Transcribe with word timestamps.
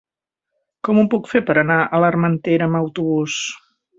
Com 0.87 1.01
ho 1.01 1.03
puc 1.15 1.29
fer 1.33 1.41
per 1.51 1.57
anar 1.63 1.77
a 1.97 2.01
l'Armentera 2.05 2.69
amb 2.71 2.79
autobús? 2.83 3.39